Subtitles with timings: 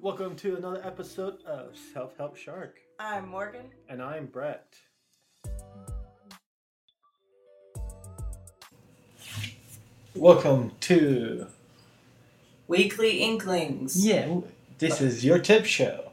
[0.00, 2.78] Welcome to another episode of Self Help Shark.
[2.98, 3.66] I'm Morgan.
[3.88, 4.74] And I'm Brett.
[10.14, 11.46] Welcome to.
[12.68, 14.04] Weekly Inklings.
[14.06, 14.40] Yeah,
[14.78, 16.12] this is your tip show.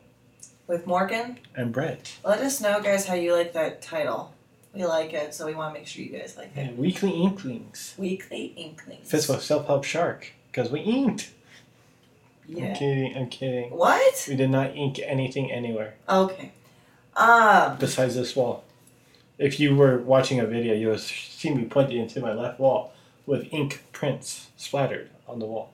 [0.67, 1.39] With Morgan.
[1.55, 2.17] And Brett.
[2.25, 4.33] Let us know, guys, how you like that title.
[4.73, 6.77] We like it, so we want to make sure you guys like Yeah, it.
[6.77, 7.95] Weekly Inklings.
[7.97, 9.09] Weekly Inklings.
[9.09, 10.31] Fits with Self Help Shark.
[10.51, 11.31] Because we inked.
[12.49, 13.71] I'm kidding, I'm kidding.
[13.71, 14.25] What?
[14.27, 16.51] We did not ink anything anywhere Okay.
[17.15, 17.77] Um.
[17.79, 18.63] besides this wall.
[19.37, 22.93] If you were watching a video, you would see me pointing into my left wall
[23.25, 25.71] with ink prints splattered on the wall.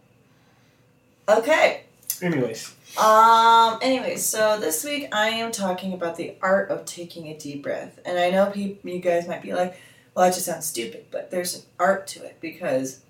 [1.30, 1.81] Okay.
[2.22, 3.80] Anyways, Um.
[3.81, 8.00] Anyway, so this week I am talking about the art of taking a deep breath,
[8.05, 9.76] and I know people, you guys might be like,
[10.14, 13.02] "Well, that just sounds stupid," but there's an art to it because,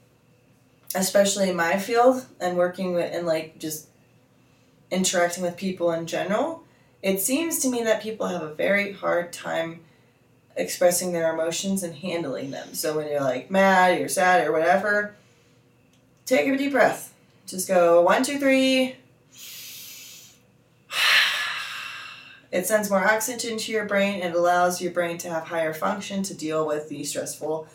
[0.96, 3.88] especially in my field and working with and like just
[4.92, 6.64] interacting with people in general,
[7.02, 9.82] it seems to me that people have a very hard time
[10.56, 12.74] expressing their emotions and handling them.
[12.74, 15.16] So when you're like mad, you're sad, or whatever,
[16.26, 17.14] take a deep breath.
[17.46, 18.96] Just go one, two, three.
[22.52, 26.22] It sends more oxygen to your brain and allows your brain to have higher function
[26.22, 27.68] to deal with the stressful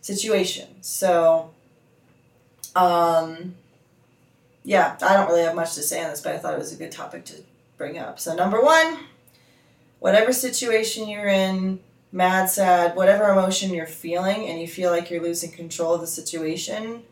[0.00, 0.68] situation.
[0.80, 1.50] So,
[2.76, 3.54] um,
[4.62, 6.72] yeah, I don't really have much to say on this, but I thought it was
[6.72, 7.42] a good topic to
[7.78, 8.20] bring up.
[8.20, 8.98] So, number one,
[9.98, 11.80] whatever situation you're in,
[12.12, 16.06] mad, sad, whatever emotion you're feeling, and you feel like you're losing control of the
[16.06, 17.02] situation,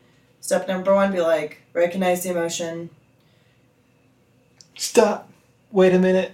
[0.40, 2.90] step number one, be like, recognize the emotion.
[4.76, 5.30] stop.
[5.72, 6.32] Wait a minute.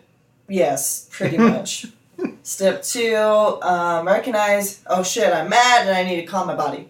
[0.49, 1.87] Yes, pretty much.
[2.43, 3.17] Step two,
[3.63, 6.89] um, recognize, oh shit, I'm mad and I need to calm my body.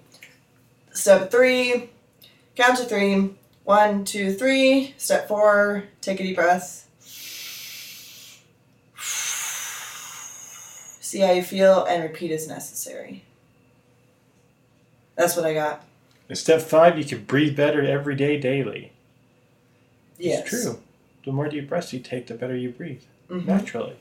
[0.93, 1.91] Step three,
[2.61, 3.31] count to three.
[3.65, 4.95] One, two, three.
[4.99, 6.89] Step four, take a deep breath.
[11.01, 13.25] See how you feel and repeat as necessary.
[15.17, 15.85] That's what I got.
[16.29, 18.93] In step five, you can breathe better every day, daily.
[20.19, 20.41] Yes.
[20.41, 20.79] It's true.
[21.25, 23.03] The more deep breaths you take, the better you breathe.
[23.29, 23.47] Mhm.
[23.47, 23.97] Naturally.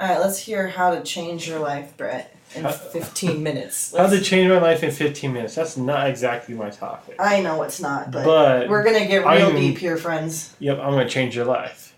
[0.00, 3.94] All right, let's hear how to change your life, Brett, in How- 15 minutes.
[3.94, 5.54] How to Let's- change my life in 15 minutes.
[5.54, 7.16] That's not exactly my topic.
[7.18, 10.54] I know it's not, but, But, we're gonna get real I'm- deep here, friends.
[10.58, 11.94] yep, I'm going to change your life.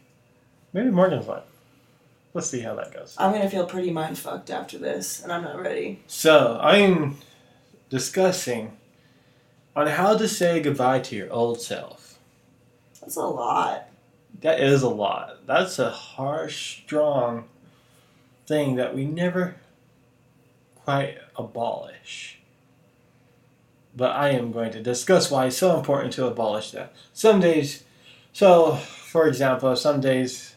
[0.73, 1.45] Maybe Morgan's life.
[2.35, 3.15] Let's see how that goes.
[3.19, 6.03] I'm gonna feel pretty mind fucked after this, and I'm not ready.
[6.09, 7.19] So, I'm
[7.91, 8.77] discussing
[9.77, 12.19] on how to say goodbye to your old self.
[13.01, 13.87] That's a lot.
[14.41, 15.47] That is a lot.
[15.47, 17.45] That's a harsh, strong
[18.53, 19.55] thing that we never
[20.85, 22.39] quite abolish.
[23.97, 26.93] But I am going to discuss why it's so important to abolish that.
[27.15, 27.85] Some days,
[28.35, 30.55] so for example, some days,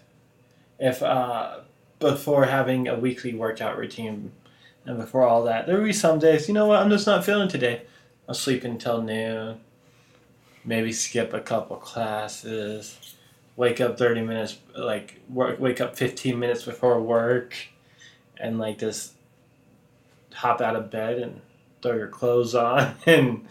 [0.78, 1.60] if uh,
[2.00, 4.34] before having a weekly workout routine
[4.86, 7.24] and before all that, there will be some days, you know what, I'm just not
[7.24, 7.84] feeling today.
[8.28, 9.62] I'll sleep until noon,
[10.66, 13.16] maybe skip a couple classes
[13.56, 17.56] wake up 30 minutes like work wake up 15 minutes before work
[18.40, 19.14] and like just
[20.34, 21.42] hop out of bed and
[21.82, 23.48] throw your clothes on and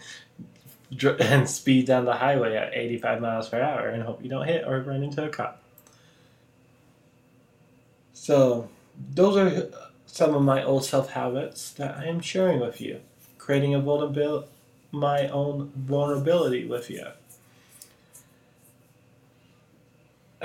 [1.19, 4.65] and speed down the highway at 85 miles per hour and hope you don't hit
[4.65, 5.61] or run into a cop.
[8.13, 8.69] So
[9.13, 9.69] those are
[10.15, 13.01] some of my old self habits that i am sharing with you
[13.37, 14.47] creating a vulnerability
[14.91, 17.05] my own vulnerability with you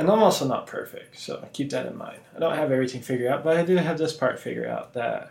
[0.00, 2.20] and I'm also not perfect, so keep that in mind.
[2.34, 5.30] I don't have everything figured out, but I do have this part figured out that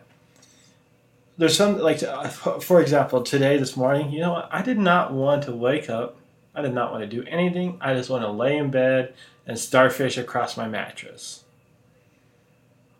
[1.40, 4.47] there's some like uh, for example, today this morning, you know?
[4.52, 6.18] I did not want to wake up.
[6.53, 7.80] I did not want to do anything.
[7.81, 9.16] I just want to lay in bed
[9.47, 11.46] and starfish across my mattress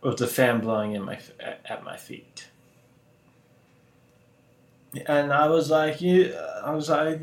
[0.02, 2.48] with the fan blowing in my at, my feet.
[5.06, 7.22] And I was like, you, I was like,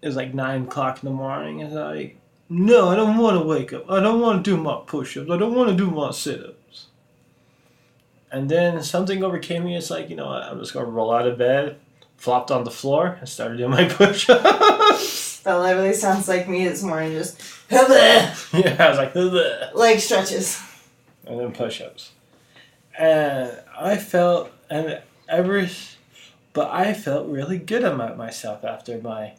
[0.00, 1.60] it was like nine o'clock in the morning.
[1.60, 2.16] And like,
[2.52, 3.90] no, I don't want to wake up.
[3.90, 5.30] I don't want to do my push-ups.
[5.30, 6.86] I don't want to do my sit-ups.
[8.30, 9.74] And then something overcame me.
[9.74, 10.42] It's like, you know what?
[10.42, 11.76] I'm just gonna roll out of bed,
[12.18, 15.40] flopped on the floor, and started doing my push-ups.
[15.40, 17.40] That literally sounds like me this morning, just
[17.70, 19.14] yeah, I was like,
[19.74, 20.60] leg stretches.
[21.26, 22.12] and then push-ups.
[22.98, 25.66] And I felt, and ever,
[26.52, 29.32] but I felt really good about myself after my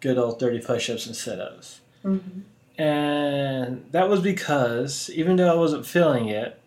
[0.00, 1.80] good old 30 push-ups and sit-ups.
[2.02, 2.40] Mm-hmm.
[2.76, 6.58] And that was because even though I wasn't feeling it,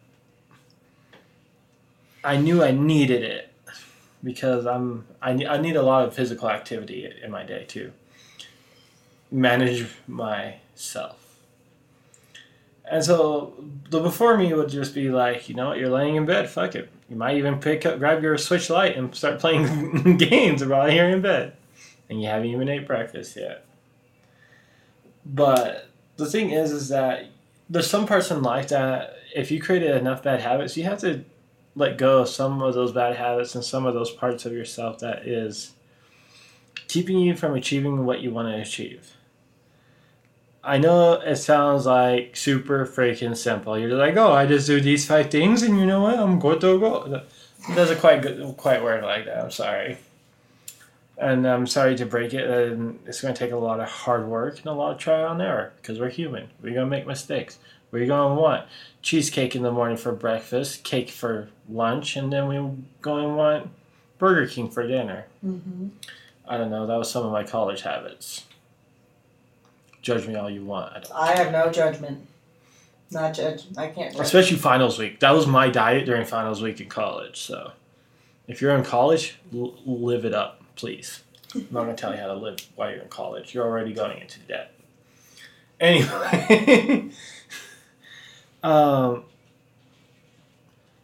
[2.24, 3.54] I knew I needed it
[4.24, 7.92] because I'm I, I need a lot of physical activity in my day too.
[9.31, 11.18] manage myself.
[12.89, 13.54] And so
[13.89, 16.75] the before me would just be like, you know what, you're laying in bed, fuck
[16.75, 16.89] it.
[17.09, 21.09] You might even pick up, grab your Switch Lite and start playing games while you're
[21.09, 21.54] in bed.
[22.09, 23.65] And you haven't even ate breakfast yet.
[25.25, 27.28] But the thing is, is that
[27.69, 31.24] there's some parts in life that if you created enough bad habits, you have to
[31.75, 35.00] let go of some of those bad habits and some of those parts of yourself
[35.00, 35.74] that is
[36.88, 39.14] keeping you from achieving what you want to achieve.
[40.64, 43.78] I know it sounds like super freaking simple.
[43.78, 46.19] You're like, oh, I just do these five things, and you know what?
[46.19, 47.24] I'm good to go.
[47.69, 49.44] It doesn't quite quite work like that.
[49.44, 49.98] I'm sorry,
[51.18, 52.50] and I'm sorry to break it.
[52.50, 55.31] And it's going to take a lot of hard work and a lot of trial
[55.31, 56.50] and error because we're human.
[56.62, 57.60] We're gonna make mistakes.
[57.92, 58.66] We're gonna want
[59.02, 62.72] cheesecake in the morning for breakfast, cake for lunch, and then we're
[63.02, 63.69] going to want
[64.18, 65.25] Burger King for dinner.
[65.46, 65.88] Mm-hmm.
[66.48, 66.86] I don't know.
[66.88, 68.46] That was some of my college habits.
[70.02, 71.10] Judge me all you want.
[71.14, 71.31] I.
[71.34, 72.28] I have no judgment.
[73.12, 73.64] Not judge.
[73.78, 74.22] I can't judge.
[74.25, 75.19] Especially finals week.
[75.22, 77.40] That was my diet during finals week in college.
[77.40, 77.72] So,
[78.48, 81.24] if you're in college, l- live it up, please.
[81.53, 83.53] I'm not gonna tell you how to live while you're in college.
[83.53, 84.74] You're already going into debt.
[85.79, 87.12] Anyway,
[88.63, 89.24] um,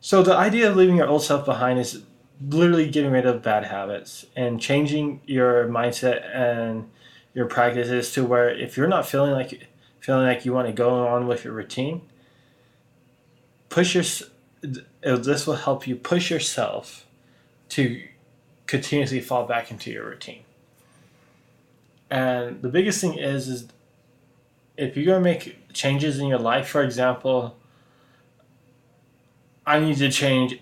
[0.02, 2.04] so the idea of leaving your old self behind is
[2.42, 6.90] literally getting rid of bad habits and changing your mindset and
[7.34, 9.68] your practices to where if you're not feeling like
[10.00, 12.02] feeling like you want to go on with your routine,
[13.70, 14.04] push your
[15.02, 17.06] this will help you push yourself
[17.70, 18.02] to
[18.68, 20.44] continuously fall back into your routine.
[22.10, 23.68] And the biggest thing is is
[24.78, 27.56] if you're gonna make changes in your life, for example,
[29.66, 30.60] I need to change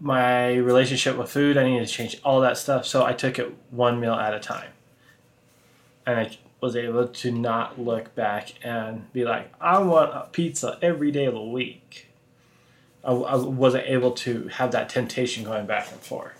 [0.00, 1.56] my relationship with food.
[1.56, 2.86] I need to change all that stuff.
[2.86, 4.70] So I took it one meal at a time.
[6.06, 10.78] And I was able to not look back and be like, I want a pizza
[10.82, 12.08] every day of the week.
[13.04, 16.35] I, I wasn't able to have that temptation going back and forth.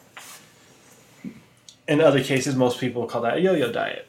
[1.88, 4.08] In other cases, most people call that a yo yo diet.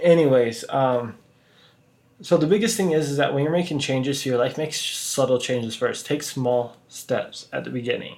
[0.00, 1.16] Anyways, um,
[2.22, 4.72] so the biggest thing is, is that when you're making changes to your life, make
[4.72, 6.06] subtle changes first.
[6.06, 8.16] Take small steps at the beginning.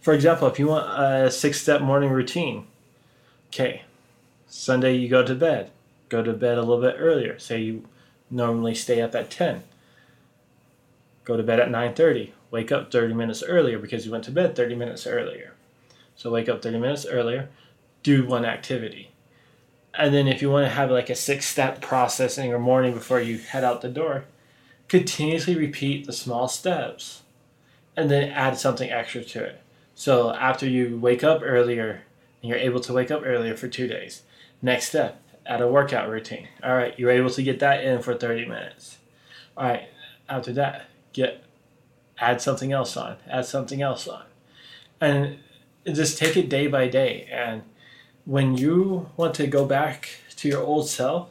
[0.00, 2.66] For example, if you want a six step morning routine,
[3.48, 3.82] okay,
[4.46, 5.70] Sunday you go to bed.
[6.08, 7.38] Go to bed a little bit earlier.
[7.38, 7.88] Say you
[8.30, 9.64] normally stay up at 10.
[11.24, 12.32] Go to bed at 9:30.
[12.50, 15.53] Wake up 30 minutes earlier because you went to bed 30 minutes earlier.
[16.16, 17.48] So wake up 30 minutes earlier,
[18.02, 19.10] do one activity.
[19.94, 22.94] And then if you want to have like a six step process in your morning
[22.94, 24.24] before you head out the door,
[24.88, 27.22] continuously repeat the small steps
[27.96, 29.60] and then add something extra to it.
[29.94, 32.02] So after you wake up earlier
[32.42, 34.22] and you're able to wake up earlier for two days,
[34.60, 36.48] next step, add a workout routine.
[36.62, 38.98] All right, you're able to get that in for 30 minutes.
[39.56, 39.88] All right,
[40.28, 41.44] after that, get
[42.18, 44.24] add something else on, add something else on.
[45.00, 45.38] And
[45.92, 47.62] just take it day by day and
[48.24, 51.30] when you want to go back to your old self,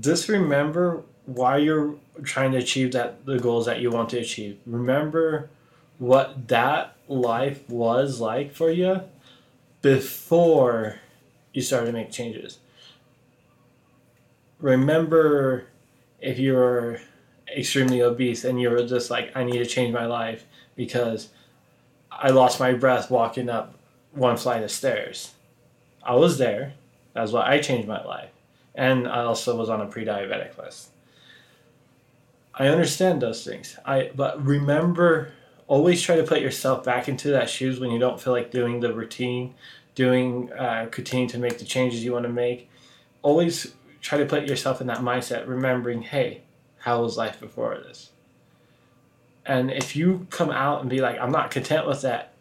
[0.00, 4.58] just remember why you're trying to achieve that the goals that you want to achieve.
[4.66, 5.50] Remember
[5.98, 9.02] what that life was like for you
[9.82, 11.00] before
[11.52, 12.58] you started to make changes.
[14.60, 15.66] Remember
[16.20, 17.00] if you're
[17.54, 20.44] extremely obese and you're just like, I need to change my life
[20.76, 21.28] because
[22.20, 23.74] I lost my breath walking up
[24.12, 25.32] one flight of stairs
[26.02, 26.74] I was there.
[27.12, 28.30] That's why I changed my life.
[28.74, 30.90] And I also was on a pre-diabetic list.
[32.54, 33.78] I understand those things.
[33.84, 35.32] I but remember
[35.66, 38.80] always try to put yourself back into that shoes when you don't feel like doing
[38.80, 39.54] the routine,
[39.94, 42.68] doing uh, continue to make the changes you want to make.
[43.22, 46.42] Always try to put yourself in that mindset, remembering, hey,
[46.78, 48.09] how was life before this?
[49.50, 52.34] And if you come out and be like, I'm not content with that,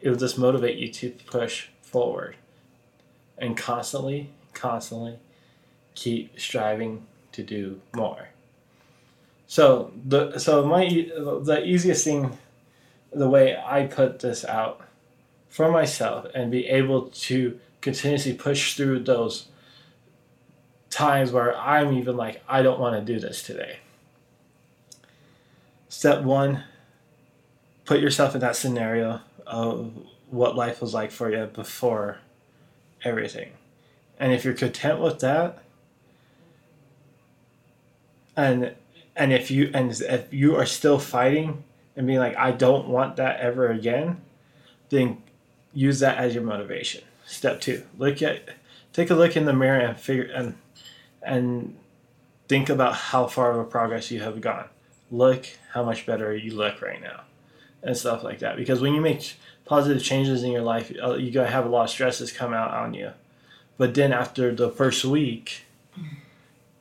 [0.00, 2.36] it'll just motivate you to push forward
[3.36, 5.18] and constantly, constantly
[5.94, 8.30] keep striving to do more.
[9.46, 12.38] So the so my the easiest thing,
[13.12, 14.80] the way I put this out
[15.50, 19.48] for myself and be able to continuously push through those
[20.88, 23.80] times where I'm even like I don't want to do this today.
[26.04, 26.62] Step one,
[27.86, 29.90] put yourself in that scenario of
[30.28, 32.18] what life was like for you before
[33.02, 33.52] everything.
[34.18, 35.62] And if you're content with that,
[38.36, 38.74] and
[39.16, 41.64] and if you and if you are still fighting
[41.96, 44.20] and being like, I don't want that ever again,
[44.90, 45.22] then
[45.72, 47.02] use that as your motivation.
[47.24, 48.50] Step two, look at
[48.92, 50.54] take a look in the mirror and figure and
[51.22, 51.78] and
[52.46, 54.68] think about how far of a progress you have gone.
[55.14, 57.20] Look how much better you look right now,
[57.84, 58.56] and stuff like that.
[58.56, 61.84] Because when you make positive changes in your life, uh, you're gonna have a lot
[61.84, 63.12] of stresses come out on you.
[63.78, 65.66] But then after the first week,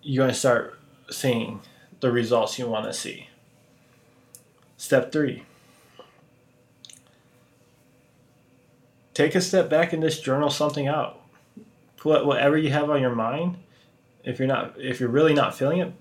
[0.02, 0.80] you're gonna start
[1.12, 1.62] seeing
[2.00, 3.30] the results you want to see.
[4.78, 5.44] Step three.
[9.13, 11.22] Take a step back and just journal something out.
[11.98, 13.58] Put whatever you have on your mind.
[14.24, 15.94] If you're not, if you're really not feeling it,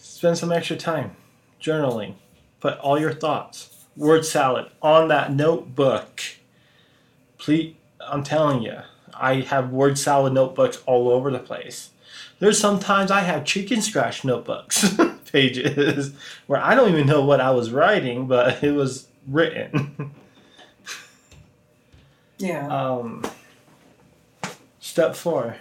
[0.00, 1.16] spend some extra time
[1.60, 2.14] journaling.
[2.60, 6.20] Put all your thoughts, word salad on that notebook.
[7.38, 8.78] Please, I'm telling you,
[9.14, 11.90] I have word salad notebooks all over the place.
[12.38, 14.94] There's sometimes I have chicken scratch notebooks
[15.32, 16.12] pages
[16.46, 20.12] where I don't even know what I was writing, but it was written.
[22.38, 22.66] Yeah.
[22.68, 23.22] Um,
[24.80, 25.56] step four.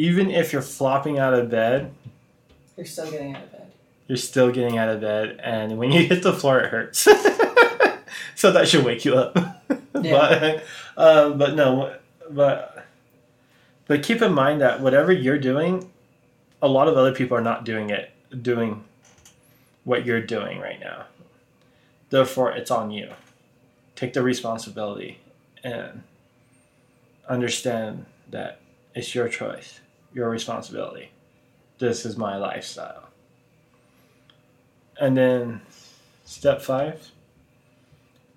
[0.00, 1.92] Even if you're flopping out of bed,
[2.76, 3.72] You're still getting out of bed.
[4.06, 6.98] you're still getting out of bed, and when you hit the floor, it hurts.
[8.34, 9.36] so that should wake you up.
[10.02, 10.60] Yeah.
[10.96, 11.94] but, um, but no,
[12.30, 12.86] but
[13.86, 15.90] but keep in mind that whatever you're doing,
[16.62, 18.82] a lot of other people are not doing it, doing
[19.84, 21.04] what you're doing right now.
[22.08, 23.10] Therefore, it's on you.
[23.94, 25.18] Take the responsibility
[25.62, 26.02] and
[27.28, 28.60] understand that
[28.94, 29.80] it's your choice,
[30.12, 31.10] your responsibility.
[31.78, 33.08] This is my lifestyle.
[35.00, 35.60] And then
[36.24, 37.10] step five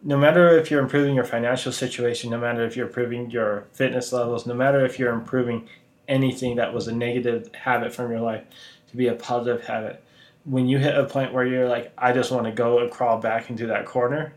[0.04, 4.12] no matter if you're improving your financial situation, no matter if you're improving your fitness
[4.12, 5.68] levels, no matter if you're improving
[6.10, 8.44] anything that was a negative habit from your life
[8.90, 10.04] to be a positive habit,
[10.44, 13.18] when you hit a point where you're like, I just want to go and crawl
[13.18, 14.34] back into that corner,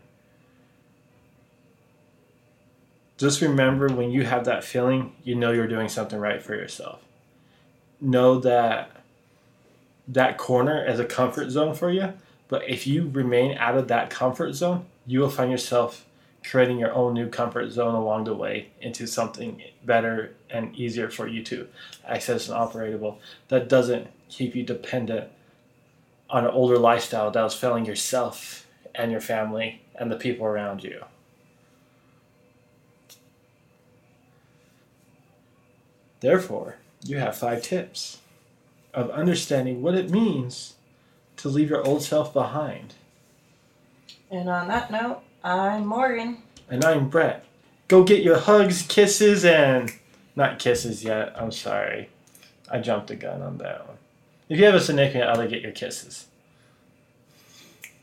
[3.17, 7.01] just remember when you have that feeling, you know you're doing something right for yourself.
[7.99, 8.91] Know that
[10.07, 12.13] that corner is a comfort zone for you,
[12.47, 16.05] but if you remain out of that comfort zone, you will find yourself
[16.49, 21.27] creating your own new comfort zone along the way into something better and easier for
[21.27, 21.67] you to
[22.05, 23.17] access and operable
[23.49, 25.29] that doesn't keep you dependent
[26.29, 30.83] on an older lifestyle that was failing yourself and your family and the people around
[30.83, 31.03] you.
[36.19, 38.19] Therefore, you have five tips
[38.93, 40.75] of understanding what it means
[41.37, 42.95] to leave your old self behind.
[44.29, 46.39] And on that note, I'm Morgan.
[46.69, 47.45] And I'm Brett.
[47.87, 49.91] Go get your hugs, kisses, and
[50.35, 51.33] not kisses yet.
[51.39, 52.09] I'm sorry.
[52.69, 53.97] I jumped the gun on that one.
[54.49, 56.27] If you have a significant other, get your kisses.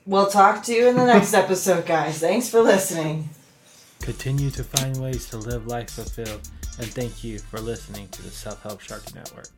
[0.06, 2.18] We'll talk to you in the next episode, guys.
[2.18, 3.30] Thanks for listening.
[4.04, 6.46] Continue to find ways to live life fulfilled,
[6.78, 9.48] and thank you for listening to the Self Help Shark Network.